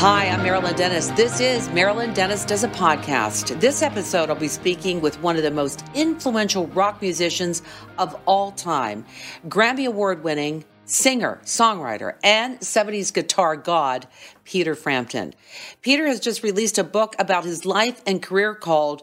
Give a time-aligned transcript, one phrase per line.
[0.00, 1.08] Hi, I'm Marilyn Denis.
[1.08, 3.60] This is Marilyn Denis Does a Podcast.
[3.60, 7.60] This episode, I'll be speaking with one of the most influential rock musicians
[7.98, 9.04] of all time,
[9.46, 14.08] Grammy Award winning singer, songwriter, and 70s guitar god,
[14.44, 15.34] Peter Frampton.
[15.82, 19.02] Peter has just released a book about his life and career called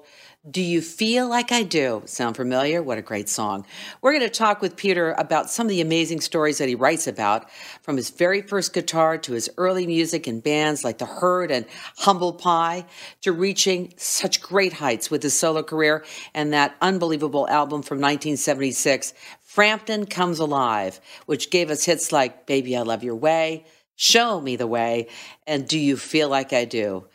[0.50, 2.04] do You Feel Like I Do?
[2.06, 2.82] Sound familiar?
[2.82, 3.66] What a great song.
[4.02, 7.06] We're going to talk with Peter about some of the amazing stories that he writes
[7.06, 7.52] about,
[7.82, 11.66] from his very first guitar to his early music in bands like The Herd and
[11.98, 12.86] Humble Pie,
[13.22, 19.14] to reaching such great heights with his solo career and that unbelievable album from 1976,
[19.42, 23.66] Frampton Comes Alive, which gave us hits like Baby I Love Your Way,
[23.98, 25.10] Show Me the Way,
[25.46, 27.08] and Do You Feel Like I Do?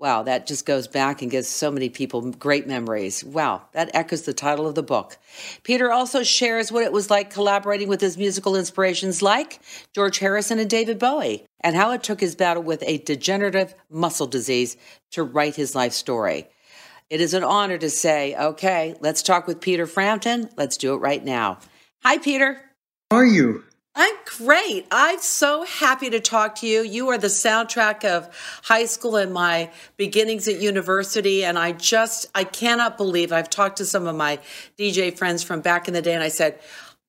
[0.00, 3.24] Wow, that just goes back and gives so many people great memories.
[3.24, 5.18] Wow, that echoes the title of the book.
[5.64, 9.58] Peter also shares what it was like collaborating with his musical inspirations like
[9.92, 14.28] George Harrison and David Bowie, and how it took his battle with a degenerative muscle
[14.28, 14.76] disease
[15.10, 16.46] to write his life story.
[17.10, 20.48] It is an honor to say, okay, let's talk with Peter Frampton.
[20.56, 21.58] Let's do it right now.
[22.04, 22.60] Hi, Peter.
[23.10, 23.64] How are you?
[23.94, 24.86] I'm great.
[24.92, 26.82] I'm so happy to talk to you.
[26.82, 28.28] You are the soundtrack of
[28.62, 31.44] high school and my beginnings at university.
[31.44, 34.38] And I just, I cannot believe I've talked to some of my
[34.78, 36.60] DJ friends from back in the day and I said,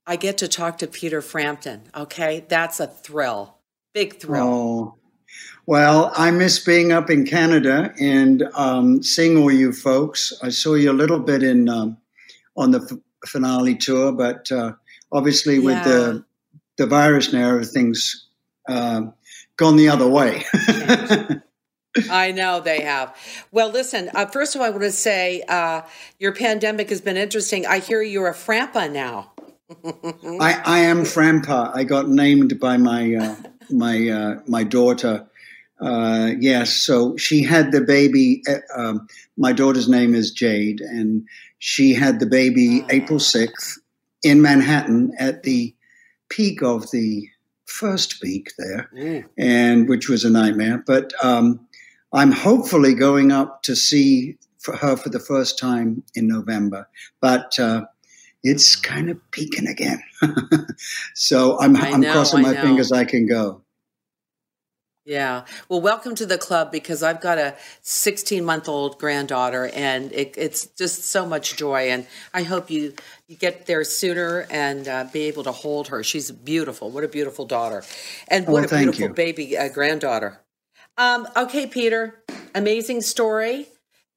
[0.07, 1.83] I get to talk to Peter Frampton.
[1.95, 2.43] Okay.
[2.47, 3.57] That's a thrill.
[3.93, 4.47] Big thrill.
[4.47, 4.95] Oh,
[5.67, 10.33] well, I miss being up in Canada and um, seeing all you folks.
[10.41, 11.97] I saw you a little bit in um,
[12.57, 14.73] on the f- finale tour, but uh,
[15.11, 15.61] obviously yeah.
[15.61, 16.25] with the
[16.79, 18.25] the virus now, everything's
[18.67, 19.01] uh,
[19.57, 20.43] gone the other way.
[22.09, 23.15] I know they have.
[23.51, 25.81] Well, listen, uh, first of all, I want to say uh,
[26.17, 27.65] your pandemic has been interesting.
[27.65, 29.33] I hear you're a Frampa now.
[29.85, 31.71] I, I am Frampa.
[31.75, 33.35] I got named by my uh,
[33.69, 35.27] my uh, my daughter.
[35.79, 38.41] Uh, yes, so she had the baby.
[38.47, 39.07] Uh, um,
[39.37, 41.23] my daughter's name is Jade, and
[41.59, 43.79] she had the baby April sixth
[44.23, 45.75] in Manhattan at the
[46.29, 47.27] peak of the
[47.65, 49.25] first peak there, mm.
[49.37, 50.83] and which was a nightmare.
[50.85, 51.67] But um,
[52.13, 56.87] I'm hopefully going up to see for her for the first time in November.
[57.21, 57.85] But uh,
[58.43, 60.01] it's kind of peaking again,
[61.15, 63.61] so I'm, I'm know, crossing my fingers I can go.
[65.09, 65.45] Yeah.
[65.69, 70.35] Well, welcome to the club because I've got a 16 month old granddaughter and it,
[70.37, 71.89] it's just so much joy.
[71.89, 72.93] And I hope you,
[73.27, 76.03] you get there sooner and uh, be able to hold her.
[76.03, 76.91] She's beautiful.
[76.91, 77.83] What a beautiful daughter.
[78.27, 79.13] And what oh, a beautiful you.
[79.15, 80.41] baby uh, granddaughter.
[80.95, 83.65] Um, okay, Peter, amazing story.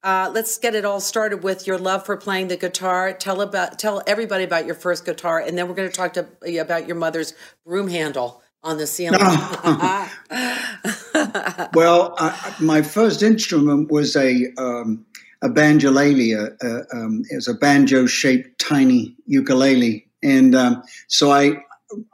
[0.03, 3.15] Uh, let's get it all started with your love for playing the guitar.
[3.15, 6.27] Tell about tell everybody about your first guitar, and then we're going to talk to
[6.61, 9.21] about your mother's broom handle on the ceiling?
[11.75, 15.05] well, I, my first instrument was a um,
[15.43, 16.56] a banjolele.
[16.62, 21.56] A, um, it was a banjo shaped tiny ukulele, and um, so I,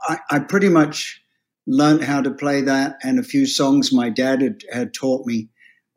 [0.09, 1.23] I, I pretty much
[1.69, 5.47] learned how to play that and a few songs my dad had, had taught me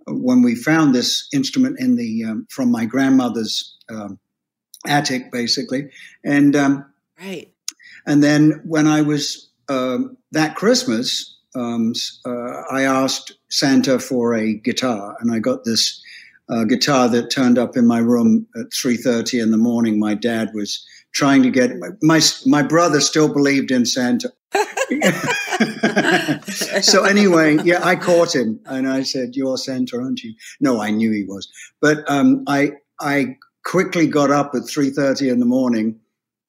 [0.06, 4.19] when we found this instrument in the um, from my grandmother's um,
[4.85, 5.89] attic, basically,
[6.23, 6.85] and um,
[7.19, 7.51] right.
[8.06, 11.93] And then when I was um, that Christmas, um,
[12.25, 16.01] uh, I asked Santa for a guitar, and I got this
[16.49, 19.99] uh, guitar that turned up in my room at three thirty in the morning.
[19.99, 21.71] My dad was trying to get
[22.01, 24.31] my my brother still believed in Santa.
[26.81, 30.91] so anyway, yeah, I caught him, and I said, "You're Santa, aren't you?" No, I
[30.91, 31.49] knew he was,
[31.79, 36.01] but um, I I quickly got up at three thirty in the morning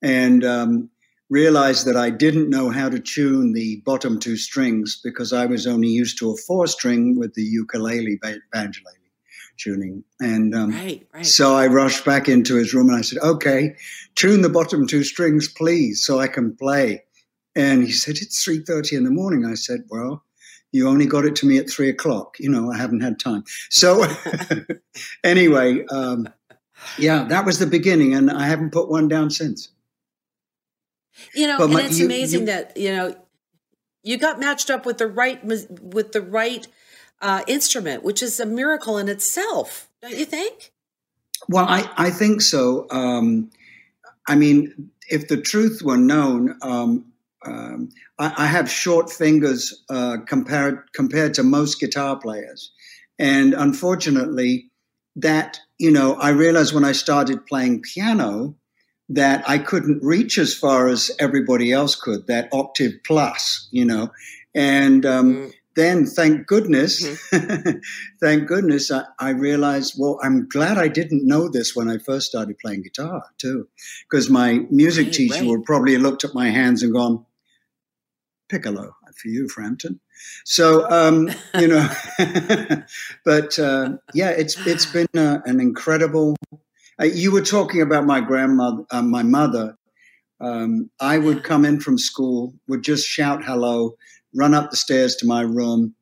[0.02, 0.90] and um,
[1.32, 5.66] realized that I didn't know how to tune the bottom two strings because I was
[5.66, 8.20] only used to a four string with the ukulele
[8.54, 9.08] banjolele
[9.58, 10.04] tuning.
[10.20, 11.24] And um, right, right.
[11.24, 13.74] so I rushed back into his room and I said, "Okay,
[14.14, 17.02] tune the bottom two strings, please, so I can play."
[17.56, 20.24] And he said, "It's three thirty in the morning." I said, "Well."
[20.74, 22.36] You only got it to me at three o'clock.
[22.40, 23.44] You know, I haven't had time.
[23.68, 24.06] So,
[25.22, 26.26] anyway, um,
[26.98, 29.68] yeah, that was the beginning, and I haven't put one down since.
[31.34, 33.14] You know, but and my, it's you, amazing you, that you know
[34.02, 36.66] you got matched up with the right with the right
[37.20, 40.72] uh, instrument, which is a miracle in itself, don't you think?
[41.48, 42.86] Well, I I think so.
[42.90, 43.50] Um,
[44.28, 47.06] I mean, if the truth were known, um,
[47.44, 52.72] um, I, I, have short fingers uh, compared compared to most guitar players,
[53.18, 54.70] and unfortunately,
[55.16, 58.54] that you know, I realized when I started playing piano
[59.08, 64.10] that I couldn't reach as far as everybody else could, that octave plus, you know.
[64.54, 65.52] And um, mm.
[65.76, 67.78] then thank goodness, mm-hmm.
[68.20, 72.28] thank goodness, I, I, realized, well, I'm glad I didn't know this when I first
[72.28, 73.68] started playing guitar too,
[74.10, 75.46] because my music right, teacher right.
[75.46, 77.24] would probably have looked at my hands and gone,
[78.48, 80.00] piccolo for you, Frampton.
[80.44, 81.88] So, um, you know,
[83.24, 86.36] but uh, yeah, it's, it's been uh, an incredible,
[87.00, 89.76] uh, you were talking about my grandmother, uh, my mother,
[90.40, 93.96] um, I would come in from school, would just shout hello,
[94.34, 95.94] run up the stairs to my room,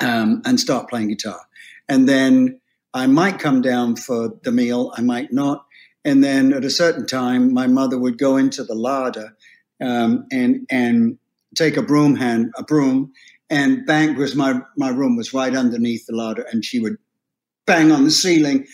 [0.00, 1.40] um, and start playing guitar.
[1.88, 2.60] And then
[2.94, 5.64] I might come down for the meal, I might not.
[6.04, 9.36] And then at a certain time, my mother would go into the larder
[9.82, 11.18] um, and and
[11.56, 13.12] take a broom hand, a broom,
[13.50, 16.96] and bang because my my room was right underneath the larder, and she would
[17.66, 18.66] bang on the ceiling.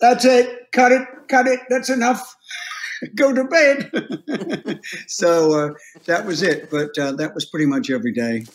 [0.00, 0.70] That's it.
[0.72, 1.06] Cut it.
[1.28, 1.60] Cut it.
[1.68, 2.36] That's enough.
[3.14, 4.80] go to bed.
[5.06, 5.74] so uh,
[6.06, 6.70] that was it.
[6.70, 8.46] But uh, that was pretty much every day.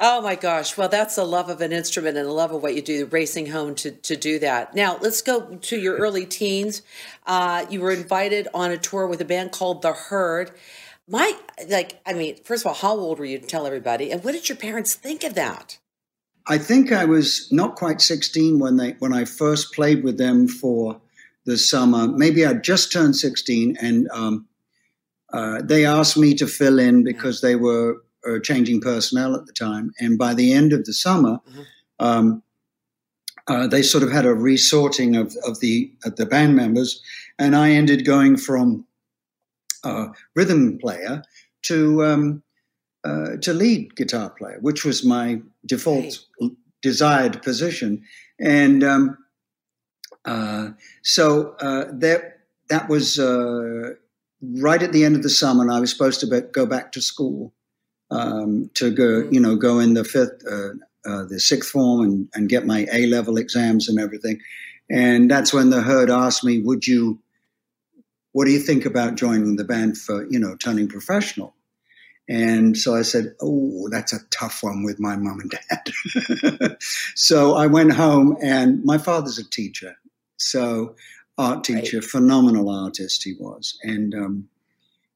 [0.00, 0.76] Oh my gosh.
[0.76, 3.46] Well, that's the love of an instrument and the love of what you do, racing
[3.46, 4.72] home to, to do that.
[4.72, 6.82] Now, let's go to your early teens.
[7.26, 10.52] Uh, you were invited on a tour with a band called The Herd.
[11.08, 11.32] My,
[11.68, 14.12] like, I mean, first of all, how old were you to tell everybody?
[14.12, 15.78] And what did your parents think of that?
[16.48, 20.48] I think I was not quite 16 when they when I first played with them
[20.48, 21.00] for
[21.44, 22.08] the summer.
[22.08, 24.46] Maybe I just turned 16, and um,
[25.32, 29.52] uh, they asked me to fill in because they were uh, changing personnel at the
[29.52, 29.92] time.
[30.00, 31.62] And by the end of the summer, mm-hmm.
[32.00, 32.42] um,
[33.46, 37.02] uh, they sort of had a resorting of, of the of the band members,
[37.38, 38.86] and I ended going from
[39.84, 41.22] uh, rhythm player
[41.62, 42.42] to um,
[43.08, 46.50] uh, to lead guitar player, which was my default right.
[46.82, 48.02] desired position.
[48.38, 49.18] And um,
[50.24, 50.70] uh,
[51.02, 52.20] so uh, that
[52.68, 53.94] that was uh,
[54.42, 56.92] right at the end of the summer, and I was supposed to be, go back
[56.92, 57.54] to school
[58.10, 59.32] um, to go, mm.
[59.32, 60.74] you know, go in the fifth, uh,
[61.08, 64.38] uh, the sixth form, and, and get my A level exams and everything.
[64.90, 67.20] And that's when the herd asked me, "Would you?
[68.32, 71.54] What do you think about joining the band for, you know, turning professional?"
[72.28, 76.76] And so I said, Oh, that's a tough one with my mom and dad.
[77.14, 79.96] so I went home, and my father's a teacher.
[80.36, 80.94] So,
[81.38, 82.04] art teacher, right.
[82.04, 83.78] phenomenal artist he was.
[83.82, 84.48] And um,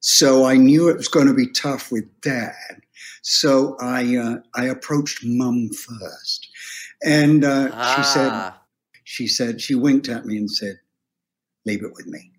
[0.01, 2.83] so I knew it was going to be tough with dad.
[3.23, 6.49] So I, uh, I approached mum first.
[7.05, 7.95] And uh, ah.
[7.97, 8.61] she said, ah.
[9.05, 10.81] she said, she winked at me and said,
[11.67, 12.33] leave it with me.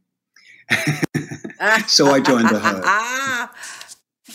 [1.87, 2.83] so I joined the herd.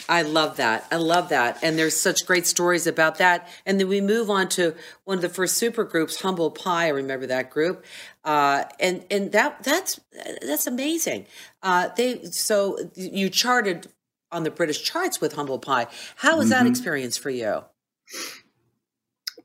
[0.09, 0.87] I love that.
[0.91, 1.59] I love that.
[1.63, 3.49] And there's such great stories about that.
[3.67, 4.75] And then we move on to
[5.05, 6.87] one of the first super groups, Humble Pie.
[6.87, 7.85] I remember that group.
[8.25, 10.01] Uh, and and that that's
[10.43, 11.27] that's amazing.
[11.63, 13.89] Uh, they so you charted
[14.33, 15.87] on the British charts with Humble Pie.
[16.17, 16.65] How was mm-hmm.
[16.65, 17.65] that experience for you?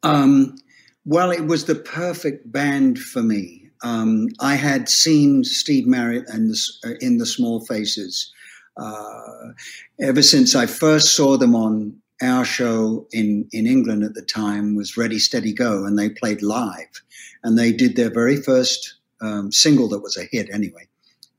[0.01, 0.57] Um,
[1.05, 3.69] well, it was the perfect band for me.
[3.83, 8.32] Um, I had seen Steve Marriott and the, uh, in the Small Faces
[8.77, 9.51] uh,
[9.99, 14.75] ever since I first saw them on our show in, in England at the time
[14.75, 17.01] was Ready Steady Go, and they played live,
[17.43, 20.87] and they did their very first um, single that was a hit anyway.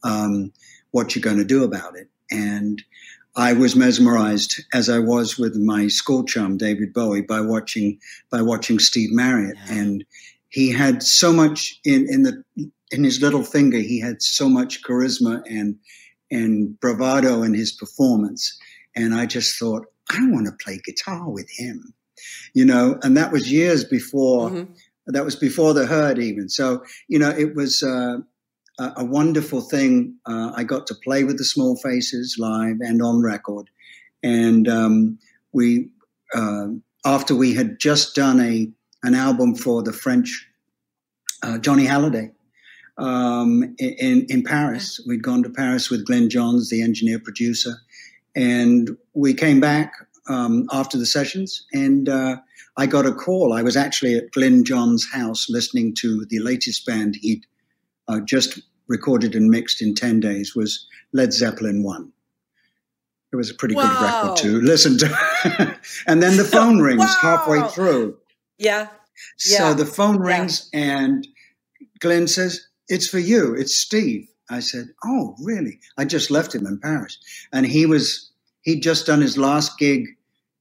[0.02, 0.52] Um,
[0.90, 2.08] what you going to do about it?
[2.30, 2.82] And
[3.36, 7.98] I was mesmerized as I was with my school chum David Bowie by watching
[8.30, 9.78] by watching Steve Marriott, yeah.
[9.78, 10.04] and
[10.50, 12.44] he had so much in in the
[12.90, 13.78] in his little finger.
[13.78, 15.76] He had so much charisma and
[16.34, 18.58] and bravado in his performance.
[18.96, 21.94] And I just thought, I want to play guitar with him,
[22.52, 24.72] you know, and that was years before, mm-hmm.
[25.06, 26.48] that was before the herd even.
[26.48, 28.18] So, you know, it was uh,
[28.78, 30.16] a, a, wonderful thing.
[30.26, 33.70] Uh, I got to play with the Small Faces live and on record.
[34.22, 35.18] And um,
[35.52, 35.88] we,
[36.34, 36.66] uh,
[37.04, 38.68] after we had just done a,
[39.02, 40.48] an album for the French
[41.42, 42.33] uh, Johnny Hallyday,
[42.98, 45.00] um, in, in Paris.
[45.06, 47.74] We'd gone to Paris with Glyn Johns, the engineer producer,
[48.34, 49.92] and we came back
[50.28, 52.36] um, after the sessions, and uh,
[52.76, 53.52] I got a call.
[53.52, 57.44] I was actually at Glyn Johns' house listening to the latest band he'd
[58.08, 62.12] uh, just recorded and mixed in 10 days was Led Zeppelin 1.
[63.32, 65.76] It was a pretty good record to listen to.
[66.06, 68.16] and then the phone rings halfway through.
[68.58, 68.88] Yeah.
[69.44, 69.58] yeah.
[69.58, 71.00] So the phone rings yeah.
[71.00, 71.26] and
[71.98, 73.54] Glyn says, it's for you.
[73.54, 74.28] It's Steve.
[74.50, 75.80] I said, Oh, really?
[75.96, 77.18] I just left him in Paris.
[77.52, 78.30] And he was,
[78.62, 80.06] he'd just done his last gig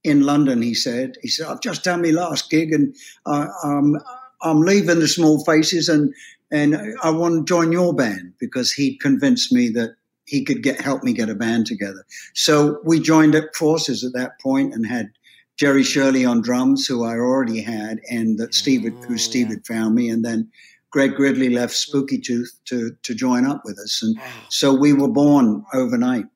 [0.02, 1.16] in London, he said.
[1.22, 2.94] He said, I've just done my last gig and
[3.26, 3.98] uh, um,
[4.42, 6.14] I'm leaving the Small Faces and,
[6.50, 10.80] and I want to join your band because he'd convinced me that he could get
[10.80, 12.04] help me get a band together.
[12.34, 15.10] So we joined up forces at that point and had
[15.56, 19.66] Jerry Shirley on drums, who I already had, and that Steve, Oh, who Steve had
[19.66, 20.50] found me, and then
[20.94, 24.16] Greg Ridley left Spooky Tooth to to join up with us, and
[24.48, 26.26] so we were born overnight.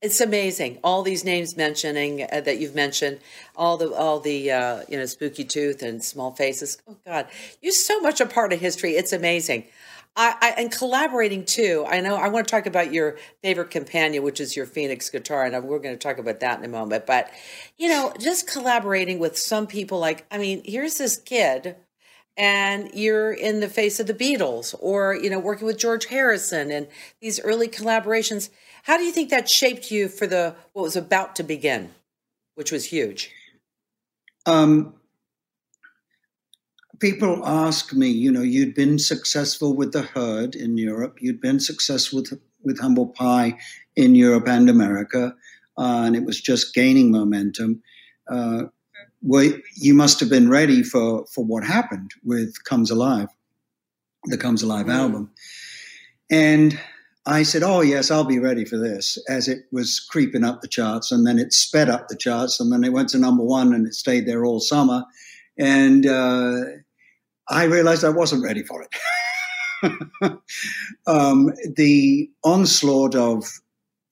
[0.00, 0.78] It's amazing.
[0.84, 3.18] All these names mentioning uh, that you've mentioned,
[3.56, 6.78] all the all the uh, you know spooky tooth and small faces.
[6.88, 7.26] Oh God,
[7.60, 8.92] you're so much a part of history.
[8.92, 9.64] It's amazing.
[10.14, 11.84] I, I and collaborating too.
[11.88, 15.46] I know I want to talk about your favorite companion, which is your Phoenix guitar,
[15.46, 17.06] and we're going to talk about that in a moment.
[17.06, 17.28] But
[17.76, 19.98] you know, just collaborating with some people.
[19.98, 21.74] Like, I mean, here's this kid
[22.36, 26.70] and you're in the face of the Beatles or you know working with George Harrison
[26.70, 26.88] and
[27.20, 28.50] these early collaborations.
[28.84, 31.90] How do you think that shaped you for the what was about to begin
[32.54, 33.30] which was huge?
[34.46, 34.94] Um,
[37.00, 41.60] people ask me, you know, you'd been successful with the herd in Europe, you'd been
[41.60, 43.58] successful with, with Humble Pie
[43.96, 45.34] in Europe and America,
[45.78, 47.82] uh, and it was just gaining momentum.
[48.30, 48.64] Uh,
[49.24, 53.28] well, you must have been ready for, for what happened with Comes Alive,
[54.24, 54.94] the Comes Alive Mm.
[54.94, 55.30] album.
[56.30, 56.78] And
[57.26, 60.68] I said, Oh, yes, I'll be ready for this as it was creeping up the
[60.68, 61.10] charts.
[61.10, 62.60] And then it sped up the charts.
[62.60, 65.04] And then it went to number one and it stayed there all summer.
[65.58, 66.60] And uh,
[67.48, 70.38] I realized I wasn't ready for it.
[71.06, 73.44] um, the onslaught of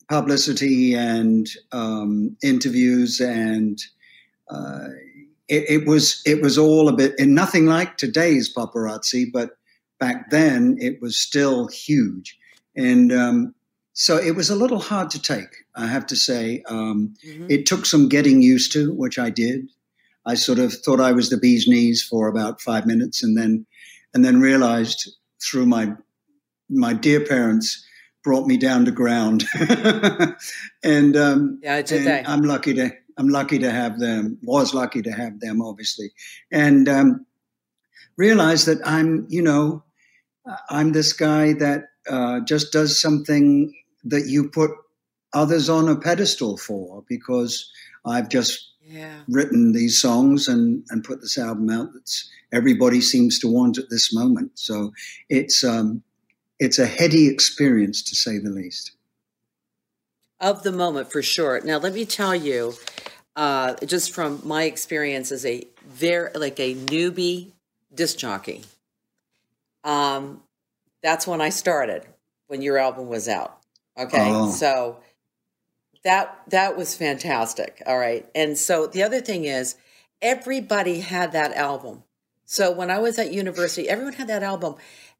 [0.08, 3.78] publicity and um, interviews and
[4.50, 4.88] uh,
[5.48, 9.50] it, it was it was all a bit and nothing like today's paparazzi, but
[10.00, 12.38] back then it was still huge,
[12.76, 13.54] and um,
[13.92, 15.54] so it was a little hard to take.
[15.74, 17.50] I have to say, um, Mhm.
[17.50, 19.68] it took some getting used to, which I did.
[20.24, 23.66] I sort of thought I was the bee's knees for about five minutes, and then
[24.14, 25.10] and then realized
[25.42, 25.92] through my
[26.68, 27.84] my dear parents
[28.24, 29.44] brought me down to ground,
[30.82, 34.38] and um, yeah and they I'm lucky to I'm lucky to have them.
[34.42, 36.12] Was lucky to have them, obviously,
[36.50, 37.26] and um,
[38.16, 39.84] realized that I'm you know
[40.70, 44.70] I'm this guy that uh, just does something that you put
[45.32, 47.70] others on a pedestal for because
[48.04, 53.38] I've just yeah written these songs and and put this album out that's everybody seems
[53.38, 54.58] to want at this moment.
[54.58, 54.92] So
[55.28, 56.02] it's um,
[56.58, 58.92] it's a heady experience to say the least.
[60.40, 62.74] of the moment for sure now let me tell you
[63.36, 67.50] uh, just from my experience as a very like a newbie
[67.94, 68.62] disc jockey
[69.84, 70.42] um,
[71.02, 72.04] that's when i started
[72.48, 73.58] when your album was out.
[73.98, 74.50] Okay Oh.
[74.50, 74.98] so
[76.04, 78.28] that that was fantastic all right?
[78.34, 79.76] And so the other thing is
[80.20, 82.02] everybody had that album.
[82.44, 84.76] So when i was at university everyone had that album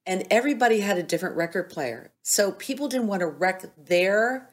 [0.07, 2.11] and everybody had a different record player.
[2.23, 4.49] So people didn't want to wreck their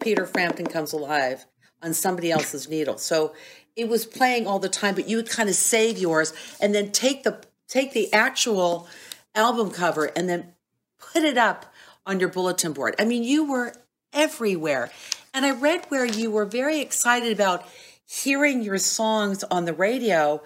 [0.00, 1.46] peter frampton comes alive
[1.86, 3.32] on somebody else's needle so
[3.76, 6.92] it was playing all the time but you would kind of save yours and then
[6.92, 8.86] take the take the actual
[9.34, 10.52] album cover and then
[10.98, 11.66] put it up
[12.06, 12.94] on your bulletin board.
[12.98, 13.74] I mean, you were
[14.12, 14.90] everywhere.
[15.34, 17.66] And I read where you were very excited about
[18.06, 20.42] hearing your songs on the radio,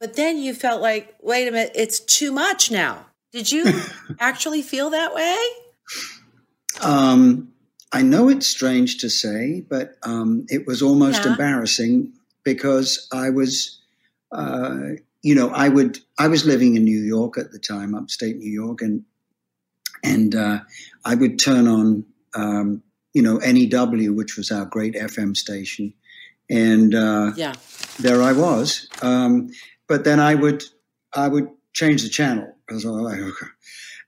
[0.00, 3.06] but then you felt like, wait a minute, it's too much now.
[3.30, 3.64] Did you
[4.18, 5.38] actually feel that way?
[6.80, 7.51] Um,
[7.92, 11.32] I know it's strange to say, but um, it was almost Yeah.
[11.32, 12.12] embarrassing
[12.44, 13.80] because I was,
[14.32, 18.36] uh, you know, I would I was living in New York at the time, upstate
[18.38, 19.04] New York, and
[20.02, 20.60] and uh,
[21.04, 22.82] I would turn on, um,
[23.14, 25.92] you know, NEW, which was our great FM station,
[26.50, 27.54] and uh, Yeah.
[28.00, 28.88] there I was.
[29.02, 29.50] Um,
[29.86, 30.64] but then I would
[31.14, 33.46] I would change the channel because I was like, okay.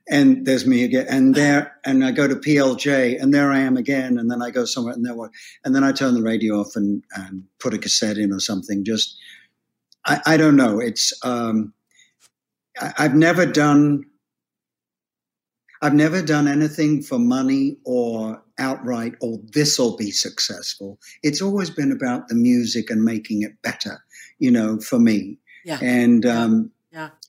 [0.09, 3.77] And there's me again, and there, and I go to PLJ, and there I am
[3.77, 5.31] again, and then I go somewhere, and there, what,
[5.65, 8.85] and then I turn the radio off and, and put a cassette in or something.
[8.85, 9.17] Just
[10.05, 10.79] I, I don't know.
[10.79, 11.73] It's um,
[12.79, 14.05] I, I've never done.
[15.81, 20.99] I've never done anything for money or outright, or this will be successful.
[21.23, 24.03] It's always been about the music and making it better,
[24.39, 25.39] you know, for me.
[25.65, 25.79] Yeah.
[25.81, 26.71] And um.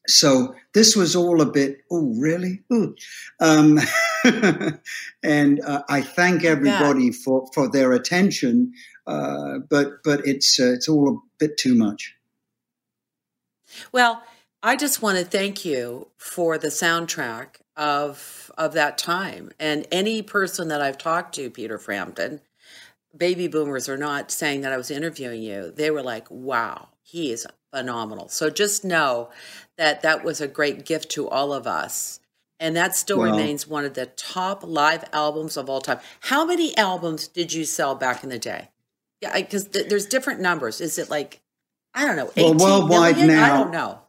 [0.08, 2.64] So this was all a bit, oh, really?
[2.72, 2.96] Ooh.
[3.40, 3.80] Um,
[5.24, 8.74] and uh, I thank everybody for, for their attention,
[9.08, 12.16] uh, but but it's uh, it's all a bit too much.
[13.92, 14.24] Well,
[14.64, 19.52] I just want to thank you for the soundtrack of of that time.
[19.60, 22.42] And any person that I've talked to, Peter Frampton,
[23.16, 27.32] baby boomers or not, saying that I was interviewing you, they were like, "Wow, he
[27.32, 29.30] is phenomenal." So just know
[29.78, 32.20] that that was a great gift to all of us.
[32.58, 33.32] And that still Wow.
[33.32, 36.00] remains one of the top live albums of all time.
[36.22, 38.70] How many albums did you sell back in the day?
[39.22, 40.80] Yeah, because th- there's different numbers.
[40.80, 41.42] Is it like
[41.94, 42.32] I don't know?
[42.36, 43.38] Well, worldwide million?
[43.40, 44.00] I now- don't know.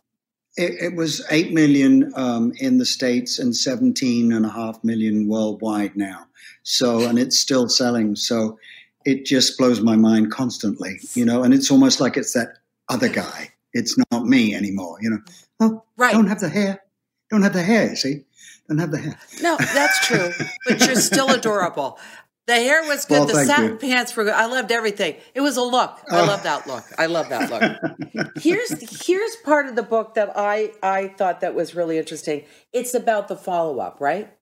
[0.56, 5.28] It, it was 8 million um, in the States and 17 and a half million
[5.28, 6.26] worldwide now.
[6.62, 8.16] So, and it's still selling.
[8.16, 8.58] So
[9.04, 12.54] it just blows my mind constantly, you know, and it's almost like it's that
[12.88, 13.50] other guy.
[13.72, 15.18] It's not me anymore, you know.
[15.60, 16.12] Oh, Right.
[16.12, 16.82] don't have the hair.
[17.30, 18.24] Don't have the hair, you see?
[18.68, 19.18] Don't have the hair.
[19.42, 20.30] No, that's true.
[20.66, 21.98] but you're still adorable.
[22.46, 23.18] The hair was good.
[23.18, 23.76] Well, the satin you.
[23.76, 24.32] pants were good.
[24.34, 25.16] I loved everything.
[25.34, 25.98] It was a look.
[26.10, 26.26] I Oh.
[26.26, 26.84] love that look.
[26.96, 28.30] I love that look.
[28.36, 32.44] here's here's part of the book that I I thought that was really interesting.
[32.72, 34.32] It's about the follow up, right?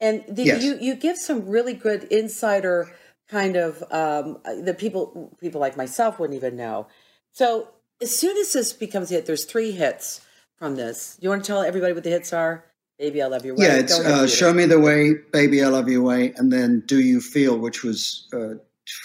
[0.00, 0.64] And the, Yes.
[0.64, 2.90] you you give some really good insider
[3.28, 6.88] kind of um, that people people like myself wouldn't even know.
[7.30, 7.68] So
[8.00, 10.20] as soon as this becomes a hit, there's three hits
[10.56, 11.18] from this.
[11.20, 12.64] You want to tell everybody what the hits are?
[12.98, 13.64] Baby, I love your way.
[13.66, 17.00] Yeah, it's uh, Show Me the Way, Baby, I Love Your Way, and then Do
[17.00, 18.54] You Feel, which was uh,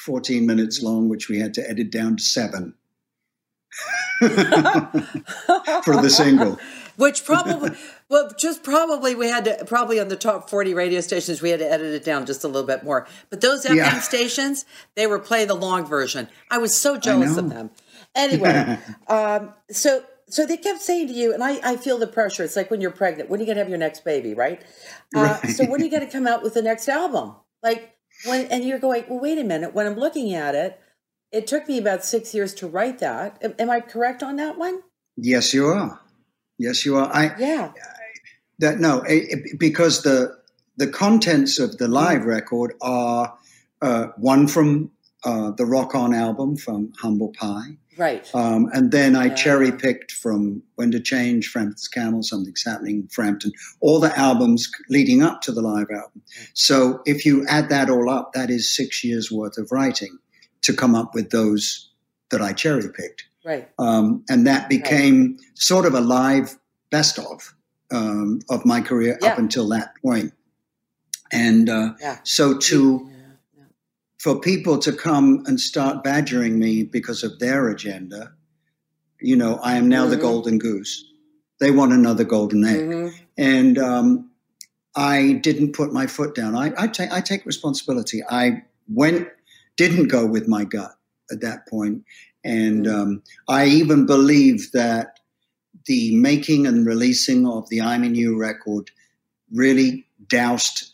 [0.03, 2.75] 14 minutes long, which we had to edit down to seven
[4.20, 4.27] for
[6.01, 6.60] the single.
[6.98, 7.77] Which probably,
[8.10, 11.60] well, just probably we had to, probably on the top 40 radio stations, we had
[11.60, 13.06] to edit it down just a little bit more.
[13.29, 14.00] But those FM Yeah.
[14.00, 14.65] stations,
[14.96, 16.27] they were play the long version.
[16.50, 17.70] I was so jealous of them.
[18.17, 22.43] Anyway, um, so so they kept saying to you, and I, I feel the pressure.
[22.43, 24.62] It's like when you're pregnant, when are you going to have your next baby, right?
[25.15, 25.50] Uh, Right.
[25.50, 27.36] So when are you going to come out with the next album?
[27.63, 27.95] Like
[28.25, 29.74] when, and you're going, well, wait a minute.
[29.74, 30.79] When I'm looking at it,
[31.31, 33.38] it took me about six years to write that.
[33.41, 34.81] Am, am I correct on that one?
[35.15, 36.00] Yes, you are.
[36.57, 37.09] Yes, you are.
[37.13, 37.71] I Yeah.
[38.59, 40.36] that no, it, it- because the
[40.77, 43.33] the contents of the live record are
[43.81, 44.91] uh, one from
[45.24, 48.30] uh, the Rock On album from Humble Pie, Right.
[48.36, 49.36] um, and then I Yeah.
[49.36, 55.22] cherry picked from Wind of Change, Frampton's Camel, Something's Happening, Frampton, all the albums leading
[55.24, 56.22] up to the live album.
[56.54, 60.18] So if you add that all up, that is six years worth of writing
[60.62, 61.89] to come up with those
[62.30, 63.25] that I cherry picked.
[63.46, 63.70] Right.
[63.80, 66.58] Um, and that became sort of a live
[66.89, 67.54] best of
[67.89, 69.30] um, of my career Yeah.
[69.32, 70.34] up until that point.
[71.32, 72.19] And uh, Yeah.
[72.24, 73.10] so to.
[74.19, 78.34] For people to come and start badgering me because of their agenda,
[79.21, 80.21] you know, I am now the Mhm.
[80.21, 81.03] golden goose.
[81.60, 83.13] They want another golden egg, Mhm.
[83.38, 84.30] and um,
[84.95, 86.56] I didn't put my foot down.
[86.56, 88.23] I, I take I take responsibility.
[88.30, 89.27] I went,
[89.75, 90.95] didn't go with my gut
[91.32, 92.03] at that point.
[92.43, 92.93] and Mhm.
[92.93, 95.19] um, I even believe that
[95.86, 98.89] the making and releasing of the I'm in You record
[99.51, 100.93] really doused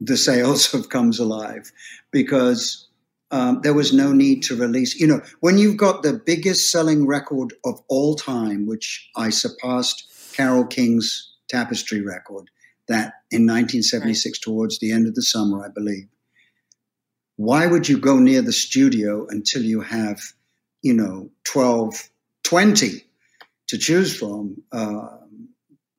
[0.00, 1.72] the sales of Comes Alive
[2.12, 2.88] because
[3.30, 4.98] um, there was no need to release.
[5.00, 10.04] You know, when you've got the biggest selling record of all time, which I surpassed
[10.34, 12.48] Carole King's Tapestry record,
[12.88, 16.08] that in 1976 towards the end of the summer, I believe.
[17.36, 20.20] Why would you go near the studio until you have,
[20.82, 22.10] you know, 12,
[22.44, 23.04] 20
[23.68, 24.62] to choose from?
[24.72, 25.48] Um,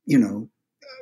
[0.06, 0.49] you know,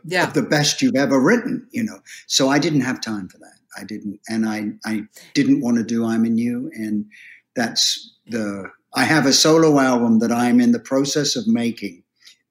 [0.06, 0.28] Yeah.
[0.28, 2.00] of the best you've ever written, you know.
[2.28, 3.58] So I didn't have time for that.
[3.80, 5.04] I didn't, and I I
[5.34, 7.06] didn't want to do I'm in You, and
[7.56, 8.70] that's the.
[8.94, 12.04] I have a solo album that I'm in the process of making,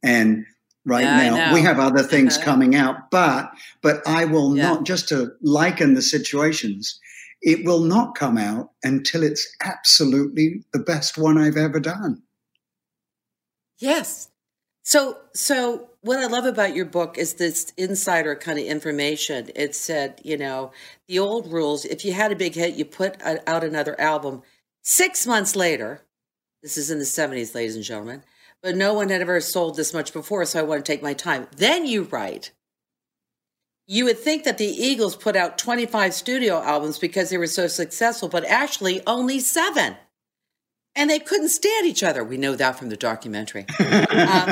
[0.02, 0.46] and
[0.86, 2.44] right Yeah, now we have other things Uh-huh.
[2.44, 3.52] coming out, but
[3.82, 4.62] but I will Yeah.
[4.68, 6.98] not just to liken the situations.
[7.42, 12.22] It will not come out until it's absolutely the best one I've ever done.
[13.78, 14.28] Yes.
[14.82, 19.50] So, so what I love about your book is this insider kind of information.
[19.54, 20.72] It said, you know,
[21.08, 24.42] the old rules: if you had a big hit, you put out another album.
[24.82, 26.02] Six months later,
[26.62, 28.22] this is in the seventies, ladies and gentlemen,
[28.62, 31.14] but no one had ever sold this much before, so I want to take my
[31.14, 31.48] time.
[31.56, 32.52] Then you write.
[33.86, 37.66] You would think that the Eagles put out 25 studio albums because they were so
[37.66, 39.96] successful, but actually only seven.
[40.96, 42.24] And they couldn't stand each other.
[42.24, 43.64] We know that from the documentary.
[43.78, 43.86] um,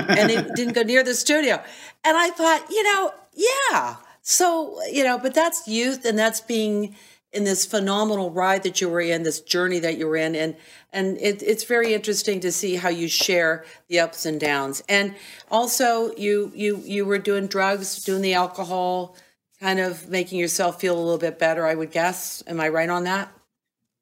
[0.09, 1.63] and they didn't go near the studio.
[2.05, 3.97] And I thought, you know, yeah.
[4.23, 6.95] So, you know, but that's youth and that's being
[7.33, 10.35] in this phenomenal ride that you were in, this journey that you were in.
[10.35, 10.57] And
[10.93, 14.83] and it, it's very interesting to see how you share the ups and downs.
[14.89, 15.15] And
[15.51, 19.17] also you you you were doing drugs, doing the alcohol,
[19.61, 22.43] kind of making yourself feel a little bit better, I would guess.
[22.47, 23.33] Am I right on that?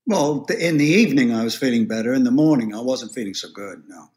[0.07, 2.15] Well, in the evening I was feeling better.
[2.15, 3.83] In the morning I wasn't feeling so good.
[3.89, 4.09] No.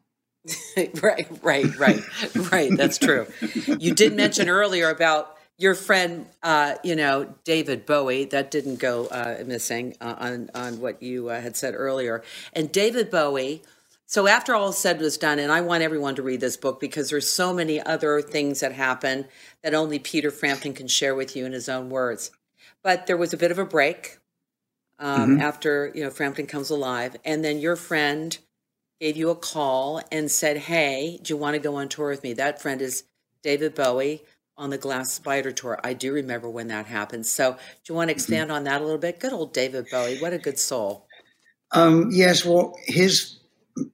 [1.01, 2.01] right, right, right,
[2.51, 2.71] right.
[2.75, 3.27] That's true.
[3.79, 8.25] You did mention earlier about your friend, uh, you know, David Bowie.
[8.25, 12.23] That didn't go uh, missing uh, on on what you uh, had said earlier.
[12.53, 13.61] And David Bowie.
[14.05, 17.11] So after all said was done, and I want everyone to read this book because
[17.11, 19.27] there's so many other things that happen
[19.61, 22.31] that only Peter Frampton can share with you in his own words.
[22.81, 24.18] But there was a bit of a break.
[24.99, 25.41] Um, mm-hmm.
[25.41, 28.37] after you know Frampton Comes Alive, and then your friend
[28.99, 32.23] gave you a call and said, "Hey, do you want to go on tour with
[32.23, 33.03] me?" That friend is
[33.41, 34.23] David Bowie
[34.57, 35.79] on the Glass Spider tour.
[35.83, 37.25] I do remember when that happened.
[37.25, 37.57] So, do
[37.87, 38.17] you want to mm-hmm.
[38.17, 38.57] expand mm-hmm.
[38.57, 39.19] on that a little bit?
[39.19, 40.19] Good old David Bowie.
[40.19, 41.07] What a good soul.
[41.71, 42.45] Um, yes.
[42.45, 43.39] Well, his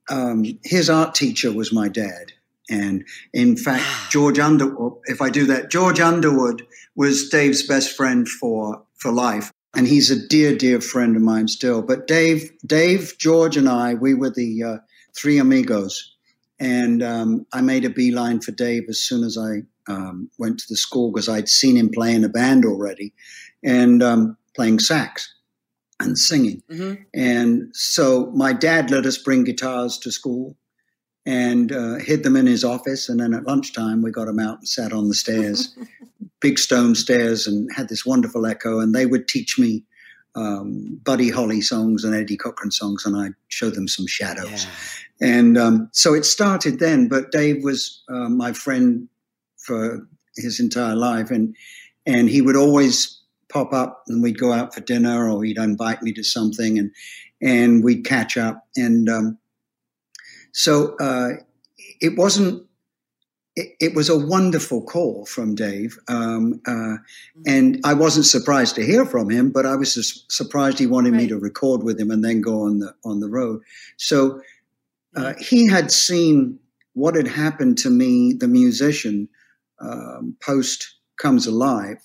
[0.09, 2.31] um, his art teacher was my dad.
[2.69, 6.65] And in fact, George Underwood, if I do that, George Underwood
[6.95, 9.51] was Dave's best friend for, for life.
[9.75, 11.81] And he's a dear, dear friend of mine still.
[11.81, 14.77] But Dave, Dave, George, and I, we were the uh,
[15.15, 16.13] three amigos.
[16.59, 20.65] And um, I made a beeline for Dave as soon as I um, went to
[20.69, 23.13] the school because I'd seen him play in a band already
[23.63, 25.33] and um, playing sax
[25.99, 26.63] and singing.
[26.71, 27.03] Mm-hmm.
[27.13, 30.55] And so my dad let us bring guitars to school
[31.25, 33.09] and uh, hid them in his office.
[33.09, 35.75] And then at lunchtime, we got them out and sat on the stairs,
[36.41, 38.79] big stone stairs, and had this wonderful echo.
[38.79, 39.83] And they would teach me
[40.35, 44.65] um, Buddy Holly songs and Eddie Cochran songs, and I'd show them some shadows.
[44.65, 45.27] Yeah.
[45.27, 47.07] And um, so it started then.
[47.07, 49.07] But Dave was uh, my friend
[49.57, 51.55] for his entire life, and
[52.05, 56.03] and he would always pop up, and we'd go out for dinner, or he'd invite
[56.03, 56.91] me to something, and
[57.41, 58.67] and we'd catch up.
[58.75, 59.37] And um,
[60.55, 61.31] so uh,
[61.99, 62.63] it wasn't.
[63.57, 66.95] It, it, was a wonderful call from Dave, um, uh,
[67.45, 69.51] and I wasn't surprised to hear from him.
[69.51, 71.23] But I was surprised he wanted right.
[71.23, 73.61] me to record with him and then go on the on the road.
[73.97, 74.41] So
[75.15, 76.57] uh, he had seen
[76.93, 79.27] what had happened to me, the musician,
[79.81, 81.97] um, post Comes Alive,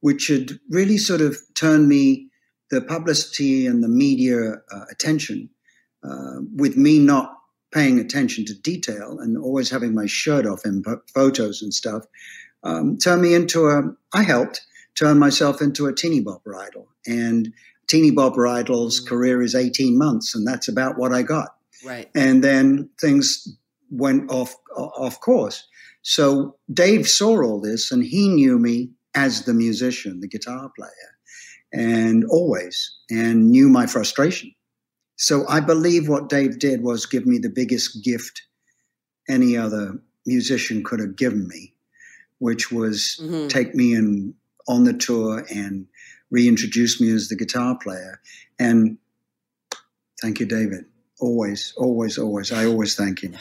[0.00, 2.30] which had really sort of turned me
[2.70, 5.50] the publicity and the media uh, attention
[6.02, 7.37] uh, with me not
[7.72, 10.82] paying attention to detail and always having my shirt off in
[11.14, 12.04] photos and stuff,
[12.62, 14.62] um, turned me into a, I helped
[14.98, 16.88] turn myself into a teeny bopper idol.
[17.06, 17.52] And
[17.86, 19.08] teeny bopper idol's mm-hmm.
[19.08, 21.54] career is 18 months, and that's about what I got.
[21.84, 22.10] Right.
[22.14, 23.46] And then things
[23.90, 25.66] went off off course.
[26.02, 30.90] So Dave saw all this, and he knew me as the musician, the guitar player,
[31.72, 34.52] and always, and knew my frustration
[35.18, 38.42] so I believe what Dave did was give me the biggest gift
[39.28, 41.74] any other musician could have given me,
[42.38, 43.48] which was mm-hmm.
[43.48, 44.34] take me in
[44.68, 45.88] on the tour and
[46.30, 48.20] reintroduce me as the guitar player.
[48.60, 48.98] And
[50.22, 50.84] thank you, David.
[51.20, 52.52] Always, always, always.
[52.52, 53.36] I always thank him.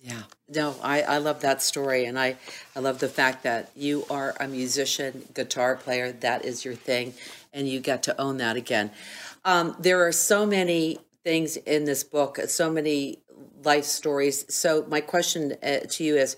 [0.00, 0.22] Yeah.
[0.48, 2.06] No, I, I love that story.
[2.06, 2.36] And I,
[2.74, 6.12] I love the fact that you are a musician, guitar player.
[6.12, 7.12] That is your thing.
[7.52, 8.92] And you get to own that again.
[9.46, 13.22] Um, there are so many things in this book, so many
[13.64, 14.44] life stories.
[14.52, 16.36] So, my question uh, to you is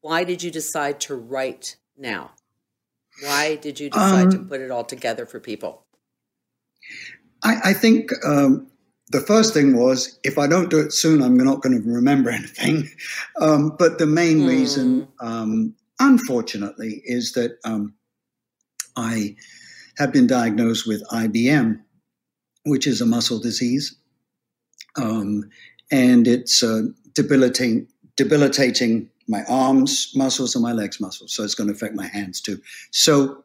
[0.00, 2.32] why did you decide to write now?
[3.22, 5.84] Why did you decide um, to put it all together for people?
[7.44, 8.66] I, I think um,
[9.10, 12.30] the first thing was if I don't do it soon, I'm not going to remember
[12.30, 12.88] anything.
[13.40, 14.48] Um, but the main mm.
[14.48, 17.94] reason, um, unfortunately, is that um,
[18.94, 19.36] I
[19.96, 21.80] have been diagnosed with IBM
[22.64, 23.96] which is a muscle disease.
[24.96, 25.48] Um,
[25.90, 26.82] and it's uh,
[27.14, 31.34] debilitating, debilitating my arms muscles and my legs muscles.
[31.34, 32.60] So it's going to affect my hands too.
[32.90, 33.44] So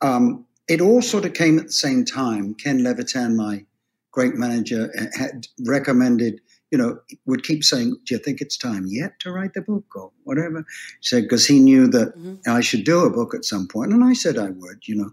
[0.00, 2.54] um, it all sort of came at the same time.
[2.54, 3.64] Ken Levitan, my
[4.12, 6.40] great manager, had recommended,
[6.70, 9.84] you know, would keep saying, Do you think it's time yet to write the book
[9.94, 10.58] or whatever?
[10.58, 12.50] He said, because he knew that mm-hmm.
[12.50, 13.92] I should do a book at some point.
[13.92, 15.10] And I said I would, you know.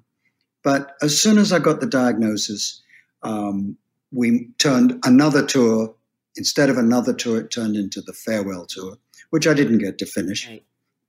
[0.63, 2.81] But as soon as I got the diagnosis,
[3.25, 3.77] um,
[4.11, 5.93] we turned another tour
[6.35, 7.39] instead of another tour.
[7.39, 8.97] It turned into the farewell tour,
[9.31, 10.63] which I didn't get to finish, right.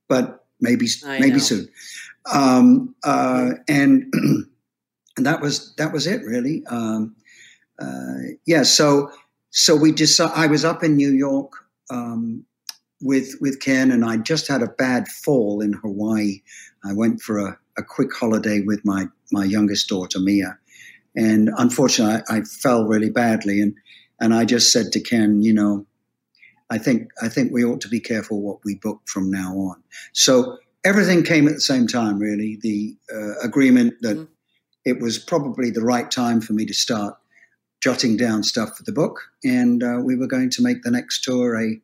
[0.07, 1.37] but maybe I maybe know.
[1.37, 1.69] soon.
[2.31, 4.11] Um, uh, and
[5.17, 6.63] and that was that was it really.
[6.67, 7.15] Um,
[7.79, 9.11] uh, yeah, so
[9.51, 10.33] so we decided.
[10.35, 11.51] I was up in New York
[11.89, 12.45] um,
[13.01, 16.41] with with Ken, and I just had a bad fall in Hawaii.
[16.83, 20.57] I went for a, a quick holiday with my my youngest daughter Mia,
[21.17, 23.59] and unfortunately, I, I fell really badly.
[23.59, 23.75] And,
[24.21, 25.85] and I just said to Ken, you know,
[26.69, 29.81] I think, I think we ought to be careful what we book from now on.
[30.13, 32.59] So everything came at the same time, really.
[32.61, 34.31] The uh, agreement that mm-hmm.
[34.85, 37.17] it was probably the right time for me to start
[37.81, 41.23] jotting down stuff for the book, and uh, we were going to make the next
[41.23, 41.79] tour a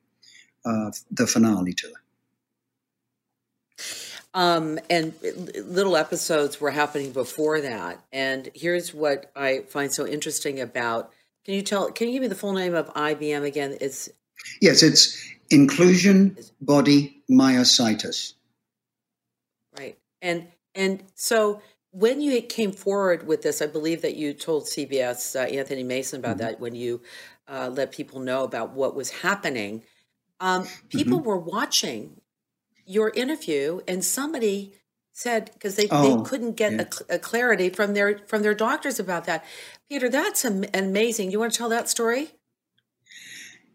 [0.65, 2.02] uh, the finale tour.
[4.33, 5.13] Um, and
[5.55, 8.03] little episodes were happening before that.
[8.11, 11.11] And here's what I find so interesting about.
[11.45, 11.91] Can you tell?
[11.91, 13.77] Can you give me the full name of IBM again?
[13.79, 14.09] It's
[14.61, 15.17] yes, it's
[15.49, 18.33] inclusion body myositis.
[19.77, 24.63] Right, and and so when you came forward with this, I believe that you told
[24.63, 26.47] CBS uh, Anthony Mason about mm-hmm.
[26.47, 27.01] that when you
[27.47, 29.83] uh, let people know about what was happening.
[30.39, 31.27] Um, people mm-hmm.
[31.27, 32.19] were watching
[32.85, 34.73] your interview, and somebody
[35.13, 36.85] said because they, oh, they couldn't get yeah.
[37.09, 39.45] a, a, clarity from their from their doctors about that.
[39.89, 41.31] Peter, that's am- amazing.
[41.31, 42.31] You want to tell that story?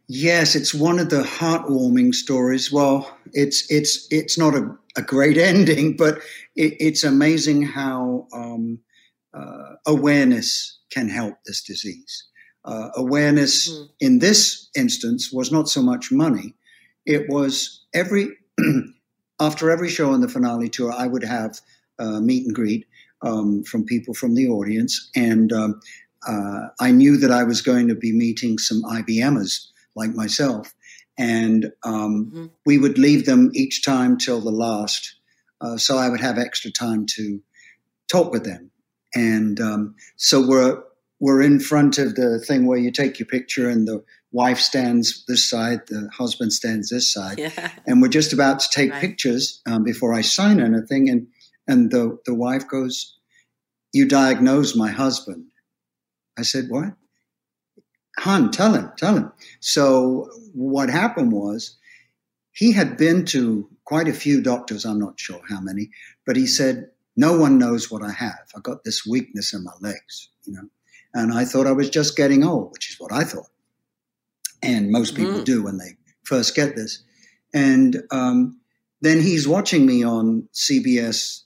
[0.09, 2.73] Yes, it's one of the heartwarming stories.
[2.73, 6.19] Well, it's it's it's not a, a great ending, but
[6.57, 8.81] it, it's amazing how um,
[9.33, 12.25] uh, awareness can help this disease.
[12.65, 13.85] Uh, awareness mm-hmm.
[14.01, 16.55] in this instance was not so much money;
[17.07, 18.31] it was every
[19.41, 21.61] after every show on the finale tour, I would have
[21.99, 22.87] uh, meet and greet
[23.23, 25.81] um, from people from the audience, and um,
[26.27, 30.75] uh, I knew that I was going to be meeting some IBMers like myself,
[31.19, 32.47] and um, mm-hmm.
[32.67, 35.15] we would leave them each time till the last,
[35.61, 37.41] uh, so I would have extra time to
[38.11, 38.71] talk with them,
[39.15, 40.83] and um, so we're
[41.21, 45.25] we're in front of the thing where you take your picture and the wife stands
[45.27, 47.71] this side, the husband stands this side, yeah.
[47.87, 49.01] and we're just about to take right.
[49.01, 51.27] pictures um, before I sign anything, and
[51.67, 53.17] and the the wife goes,
[53.93, 55.47] "You diagnose my husband."
[56.39, 56.95] I said, "What?"
[58.19, 59.33] Han, tell him, tell him.
[59.61, 61.77] So what happened was,
[62.53, 64.85] he had been to quite a few doctors.
[64.85, 65.91] I'm not sure how many,
[66.27, 68.47] but he said, "No one knows what I have.
[68.57, 70.69] I got this weakness in my legs, you know."
[71.15, 73.49] And I thought I was just getting old, which is what I thought
[74.63, 75.45] and most people mm.
[75.45, 77.03] do when they first get this.
[77.55, 78.59] And um,
[79.01, 81.43] then he's watching me on CBS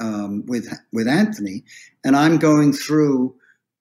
[0.00, 1.64] um, with with Anthony,
[2.04, 3.34] and I'm going through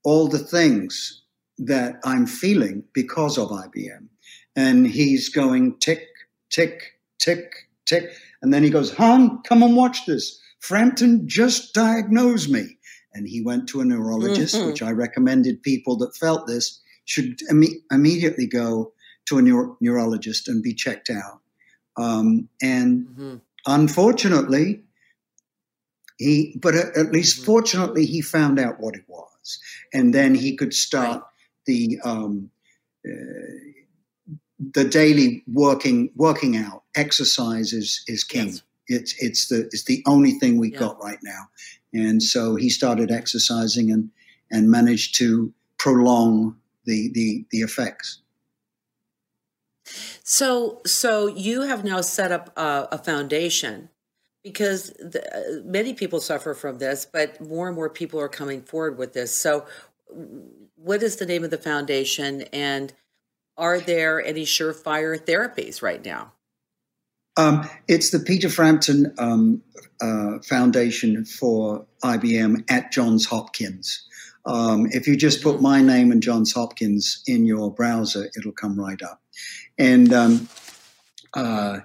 [0.03, 1.23] all the things
[1.57, 4.07] that I'm feeling because of IBM,
[4.55, 6.05] and he's going tick
[6.49, 10.39] tick tick tick, and then he goes, "Han, come and watch this.
[10.59, 12.77] Frampton just diagnosed me."
[13.15, 14.67] And he went to a neurologist, mm-hmm.
[14.67, 18.93] which I recommended people that felt this should Im- immediately go
[19.25, 21.39] to a neuro- neurologist and be checked out.
[21.97, 23.35] Um, and mm-hmm.
[23.65, 24.83] unfortunately,
[26.17, 27.45] he, but at, at least mm-hmm.
[27.45, 29.59] fortunately, he found out what it was,
[29.93, 31.23] and then he could start right.
[31.65, 32.49] the um,
[33.07, 33.11] uh,
[34.73, 36.83] the daily working working out.
[36.95, 38.47] Exercise is is king.
[38.47, 38.61] Yes.
[38.87, 40.79] It's it's the it's the only thing we yeah.
[40.79, 41.49] got right now,
[41.93, 44.09] and so he started exercising and
[44.51, 48.21] and managed to prolong the the the effects.
[50.23, 53.89] So, so you have now set up a, a foundation
[54.43, 58.97] because the, many people suffer from this, but more and more people are coming forward
[58.97, 59.35] with this.
[59.35, 59.65] So,
[60.75, 62.93] what is the name of the foundation, and
[63.57, 66.33] are there any surefire therapies right now?
[67.35, 69.63] Um, it's the Peter Frampton um,
[70.01, 74.07] uh, Foundation for IBM at Johns Hopkins.
[74.45, 78.79] Um, if you just put my name and Johns Hopkins in your browser, it'll come
[78.79, 79.21] right up.
[79.77, 80.49] And um,
[81.33, 81.79] uh,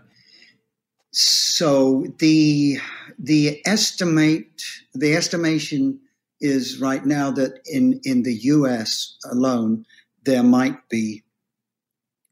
[1.13, 2.79] so the
[3.19, 4.63] the estimate
[4.95, 6.01] the estimation
[6.41, 9.17] is right now that in in the U.S.
[9.31, 9.85] alone
[10.25, 11.23] there might be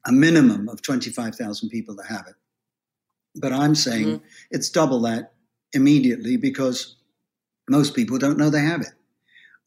[0.05, 2.35] a minimum of twenty five thousand people that have it.
[3.35, 4.25] But I'm saying mm-hmm.
[4.51, 5.33] it's double that
[5.73, 6.95] immediately because
[7.69, 8.93] most people don't know they have it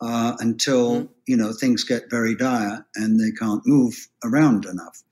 [0.01, 1.13] uh, until mm-hmm.
[1.27, 5.03] you know things get very dire and they can't move around enough.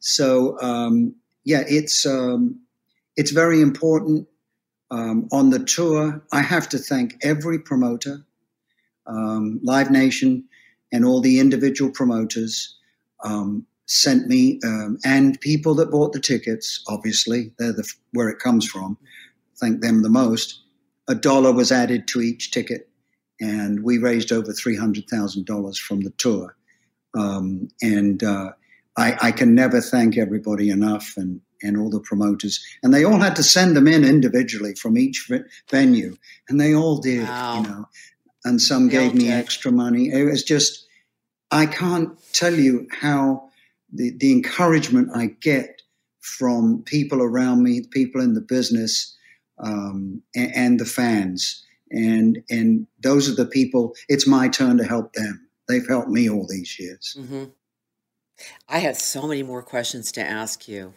[0.00, 2.60] So um, yeah, it's um,
[3.16, 4.28] it's very important.
[4.90, 8.26] Um, on the tour, I have to thank every promoter,
[9.06, 10.44] um, Live Nation,
[10.92, 12.76] and all the individual promoters
[13.24, 16.82] um, sent me, um, and people that bought the tickets.
[16.88, 18.98] Obviously, they're the where it comes from.
[19.58, 20.60] Thank them the most.
[21.08, 22.88] A dollar was added to each ticket
[23.42, 26.56] and we raised over three hundred thousand dollars from the tour.
[27.14, 28.52] Um, and uh,
[28.96, 33.18] I, I, can never thank everybody enough, and and all the promoters, and they all
[33.18, 35.30] had to send them in individually from each
[35.68, 36.16] venue,
[36.48, 37.56] and they all did, wow.
[37.56, 37.88] you know.
[38.44, 39.32] And some they gave me did.
[39.32, 40.10] extra money.
[40.10, 40.86] It was just,
[41.50, 43.50] I can't tell you how
[43.92, 45.82] the the encouragement I get
[46.20, 49.16] from people around me, people in the business,
[49.58, 53.94] um, and, and the fans and and those are the people.
[54.08, 55.48] It's my turn to help them.
[55.68, 57.16] They've helped me all these years.
[57.18, 57.44] Mm-hmm.
[58.68, 60.94] I have so many more questions to ask you,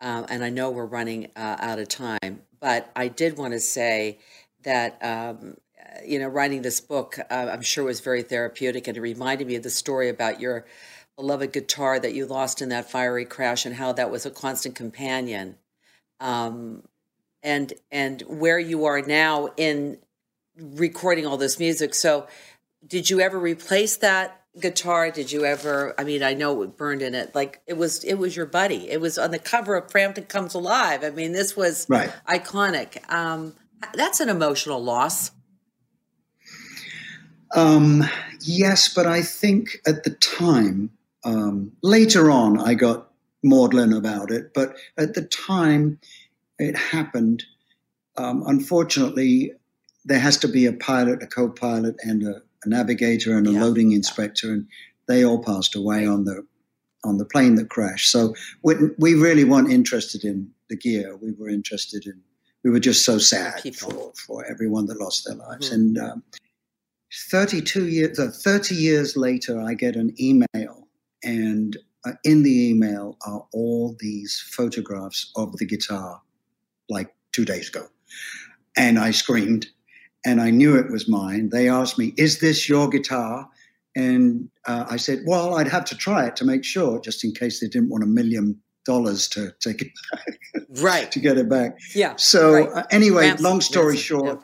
[0.00, 2.42] uh, and I know we're running uh, out of time.
[2.60, 4.18] But I did want to say
[4.64, 5.56] that um,
[6.04, 9.54] you know writing this book, uh, I'm sure was very therapeutic, and it reminded me
[9.54, 10.66] of the story about your
[11.16, 14.74] beloved guitar that you lost in that fiery crash, and how that was a constant
[14.74, 15.56] companion.
[16.20, 16.82] Um,
[17.44, 19.98] and and where you are now in
[20.58, 21.94] recording all this music.
[21.94, 22.26] So,
[22.86, 25.10] did you ever replace that guitar?
[25.10, 25.94] Did you ever?
[25.98, 27.34] I mean, I know it burned in it.
[27.34, 28.90] Like it was, it was your buddy.
[28.90, 31.02] It was on the cover of Frampton Comes Alive.
[31.02, 32.12] I mean, this was right.
[32.28, 33.10] iconic.
[33.12, 33.54] Um,
[33.94, 35.30] that's an emotional loss.
[37.54, 38.04] Um,
[38.40, 40.90] yes, but I think at the time,
[41.24, 43.10] um, later on, I got
[43.42, 44.52] maudlin about it.
[44.54, 46.00] But at the time
[46.58, 47.44] it happened,
[48.16, 49.52] um, unfortunately,
[50.04, 53.62] there has to be a pilot, a co-pilot, and a, a navigator and a yeah.
[53.62, 54.66] loading inspector, and
[55.06, 56.46] they all passed away on the
[57.04, 58.10] on the plane that crashed.
[58.10, 61.16] So we, we really weren't interested in the gear.
[61.16, 62.20] We were interested in.
[62.62, 65.68] We were just so sad for, for everyone that lost their lives.
[65.68, 65.74] Mm-hmm.
[65.74, 66.22] And um,
[67.30, 70.88] 32 years, uh, 30 years later, I get an email,
[71.22, 76.20] and uh, in the email are all these photographs of the guitar,
[76.88, 77.86] like two days ago.
[78.76, 79.66] And I screamed,
[80.24, 81.50] and I knew it was mine.
[81.50, 83.48] They asked me, Is this your guitar?
[83.96, 87.32] And uh, I said, Well, I'd have to try it to make sure, just in
[87.32, 90.38] case they didn't want a million dollars to take it back.
[90.82, 91.10] right.
[91.12, 91.78] to get it back.
[91.94, 92.14] Yeah.
[92.16, 92.68] So, right.
[92.68, 94.42] uh, anyway, long story short,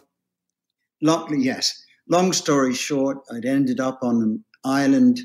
[1.00, 1.08] yeah.
[1.08, 5.20] long, yes, long story short, I'd ended up on an island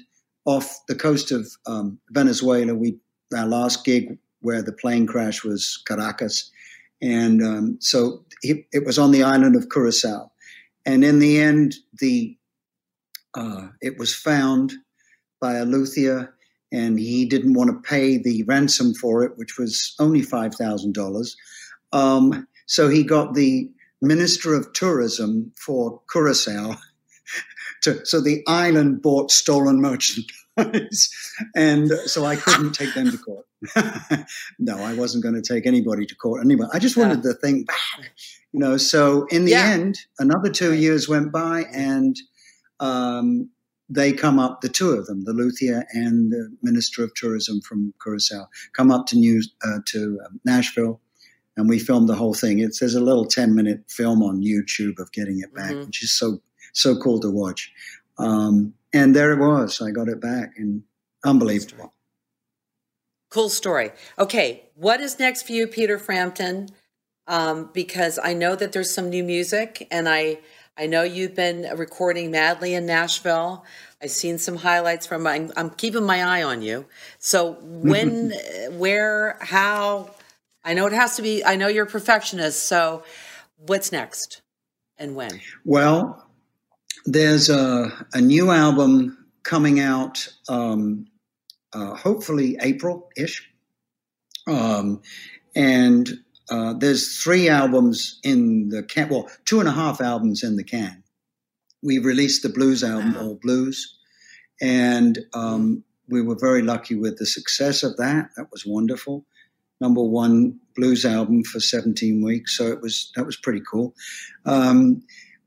[0.45, 2.75] off the coast of um, Venezuela.
[2.75, 2.97] We
[3.35, 6.51] our last gig where the plane crash was Caracas,
[7.01, 10.31] and um, so it, it, was on the island of Curacao.
[10.86, 12.38] And in the end, the
[13.36, 14.74] uh, it was found
[15.41, 16.34] by a luthier,
[16.71, 20.98] and he didn't want to pay the ransom for it, which was only five thousand
[20.98, 21.36] um, dollars.
[22.67, 23.69] So he got the
[24.02, 26.76] minister of tourism for Curacao
[27.84, 30.44] to, so the island bought stolen merchandise,
[31.55, 33.45] and so I couldn't take them to court.
[34.59, 36.67] no, I wasn't going to take anybody to court anyway.
[36.73, 37.31] I just wanted yeah.
[37.31, 38.11] the thing back,
[38.51, 38.77] you know.
[38.77, 39.71] So in the yeah.
[39.71, 42.15] end, another two years went by, and
[42.79, 43.49] um,
[43.89, 47.93] they come up, the two of them, the luthier and the minister of tourism from
[48.01, 51.01] Curacao, come up to New uh, to um, Nashville,
[51.57, 52.59] and we filmed the whole thing.
[52.59, 55.85] It's there's a little ten minute film on YouTube of getting it back, mm-hmm.
[55.85, 56.41] which is so
[56.73, 57.71] so cool to watch.
[58.17, 59.81] Um, and there it was.
[59.81, 60.84] I got it back, and
[61.23, 61.93] unbelievable.
[63.29, 63.91] Cool story.
[64.17, 66.69] Okay, what is next for you, Peter Frampton?
[67.27, 70.39] Um, because I know that there's some new music, and I
[70.77, 73.65] I know you've been recording madly in Nashville.
[74.01, 75.25] I've seen some highlights from.
[75.25, 76.86] I'm, I'm keeping my eye on you.
[77.17, 78.34] So when,
[78.71, 80.12] where, how?
[80.63, 81.45] I know it has to be.
[81.45, 82.67] I know you're a perfectionist.
[82.67, 83.03] So
[83.58, 84.41] what's next,
[84.97, 85.39] and when?
[85.63, 86.24] Well,
[87.05, 91.07] there's a, a new album coming out, um,
[91.73, 93.47] uh, hopefully April ish.
[94.47, 95.01] Um,
[95.55, 96.09] and
[96.49, 100.63] uh, there's three albums in the can, well, two and a half albums in the
[100.63, 101.03] can.
[101.81, 103.21] We released the blues album, wow.
[103.21, 103.97] All Blues,
[104.61, 108.29] and um, we were very lucky with the success of that.
[108.37, 109.25] That was wonderful.
[109.81, 113.93] Number one blues album for 17 weeks, so it was that was pretty cool.
[114.45, 115.03] Um,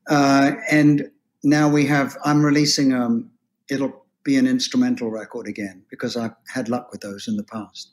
[0.08, 1.10] uh, and
[1.42, 3.30] now we have i'm releasing um
[3.70, 7.90] it'll be an instrumental record again because i've had luck with those in the past.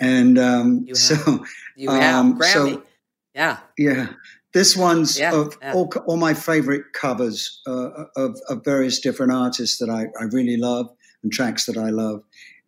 [0.00, 1.44] And um you so
[1.76, 2.14] you have.
[2.14, 2.74] um, Grammy.
[2.74, 2.82] So,
[3.34, 3.58] yeah.
[3.76, 4.08] Yeah.
[4.52, 5.72] This one's yeah, of yeah.
[5.74, 10.56] All, all my favorite covers uh, of, of various different artists that I, I really
[10.56, 10.88] love
[11.24, 12.22] and tracks that i love.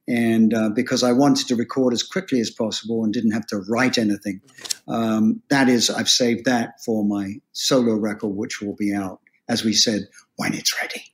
[0.09, 3.59] And uh, because I wanted to record as quickly as possible and didn't have to
[3.69, 4.41] write anything,
[4.89, 9.65] um, that is, I've saved that for my solo record, which will be out as
[9.65, 11.13] we said, when it's ready.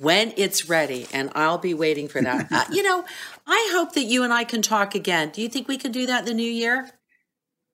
[0.00, 2.46] When it's ready, and I'll be waiting for that.
[2.50, 3.04] uh, you know,
[3.46, 5.30] I hope that you and I can talk again.
[5.30, 6.90] Do you think we can do that in the new year?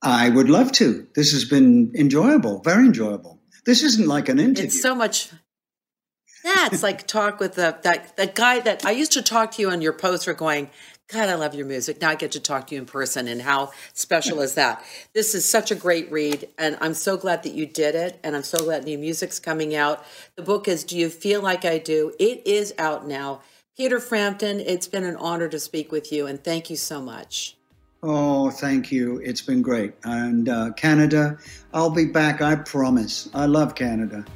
[0.02, 1.06] I would love to.
[1.14, 3.40] This has been enjoyable, very enjoyable.
[3.64, 4.64] This isn't like an interview.
[4.64, 5.30] It's so much.
[6.44, 9.62] Yeah, it's like talk with the that that guy that I used to talk to
[9.62, 10.70] you on your post for going,
[11.08, 12.02] God, I love your music.
[12.02, 14.84] Now I get to talk to you in person, and how special is that?
[15.14, 18.36] This is such a great read, and I'm so glad that you did it, and
[18.36, 20.04] I'm so glad new music's coming out.
[20.36, 22.12] The book is Do You Feel Like I Do?
[22.18, 23.40] It is out now.
[23.74, 27.56] Peter Frampton, it's been an honor to speak with you, and thank you so much.
[28.02, 29.16] Oh, thank you.
[29.24, 29.94] It's been great.
[30.04, 31.38] And uh, Canada,
[31.72, 33.30] I'll be back, I promise.
[33.32, 34.26] I love Canada.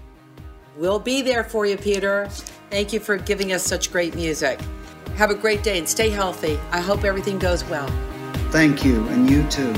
[0.78, 2.28] We'll be there for you, Peter.
[2.70, 4.58] Thank you for giving us such great music.
[5.16, 6.58] Have a great day and stay healthy.
[6.70, 7.88] I hope everything goes well.
[8.50, 9.72] Thank you, and you too.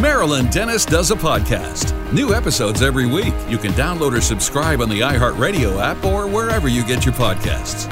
[0.00, 1.92] Marilyn Denis does a podcast.
[2.12, 3.34] New episodes every week.
[3.48, 7.90] You can download or subscribe on the iHeartRadio app or wherever you get your podcasts.